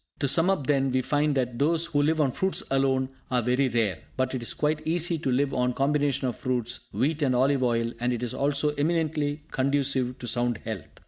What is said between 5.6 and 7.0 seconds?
a combination of fruits,